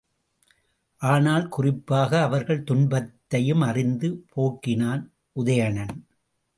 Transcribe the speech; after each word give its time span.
ஆனால் 1.01 1.47
குறிப்பாக 1.47 2.21
அவர்கள் 2.21 2.63
துன்பத்தையும் 2.63 3.61
அறிந்து 3.61 4.09
போக்கினான் 4.35 5.03
உதயணன். 5.35 5.95